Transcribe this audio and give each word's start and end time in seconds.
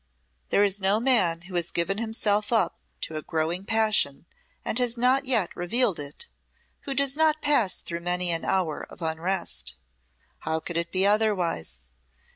There 0.49 0.63
is 0.63 0.81
no 0.81 0.99
man 0.99 1.41
who 1.41 1.53
has 1.53 1.69
given 1.69 1.99
himself 1.99 2.51
up 2.51 2.79
to 3.01 3.17
a 3.17 3.21
growing 3.21 3.65
passion 3.65 4.25
and 4.65 4.79
has 4.79 4.97
not 4.97 5.25
yet 5.25 5.55
revealed 5.55 5.99
it, 5.99 6.27
who 6.89 6.95
does 6.95 7.15
not 7.15 7.39
pass 7.39 7.77
through 7.77 7.99
many 7.99 8.31
an 8.31 8.43
hour 8.43 8.83
of 8.89 9.03
unrest. 9.03 9.75
How 10.39 10.59
could 10.59 10.77
it 10.77 10.91
be 10.91 11.05
otherwise? 11.05 11.89